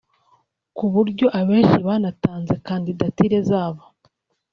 ku 0.75 0.85
buryo 0.93 1.25
abenshi 1.39 1.79
banatanze 1.87 2.53
kandidatire 2.67 3.37
zabo 3.49 3.83